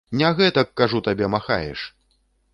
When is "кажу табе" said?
0.81-1.31